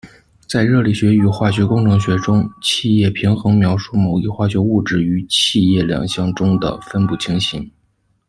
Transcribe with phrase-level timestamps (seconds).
[0.49, 7.69] 在热力学与化学工程学中，气液平衡描述某一化学物质于气液两相中的分布情形。